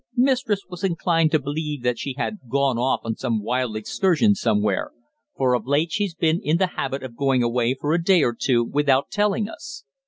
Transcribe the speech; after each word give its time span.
Mistress 0.17 0.61
was 0.67 0.83
inclined 0.83 1.29
to 1.29 1.37
believe 1.37 1.83
that 1.83 1.99
she 1.99 2.15
had 2.17 2.39
gone 2.49 2.79
off 2.79 3.01
on 3.03 3.15
some 3.17 3.39
wild 3.43 3.77
excursion 3.77 4.33
somewhere, 4.33 4.89
for 5.37 5.53
of 5.53 5.67
late 5.67 5.91
she's 5.91 6.15
been 6.15 6.41
in 6.41 6.57
the 6.57 6.71
habit 6.75 7.03
of 7.03 7.15
going 7.15 7.43
away 7.43 7.75
for 7.79 7.93
a 7.93 8.03
day 8.03 8.23
or 8.23 8.33
two 8.33 8.63
without 8.63 9.11
telling 9.11 9.47
us. 9.47 9.83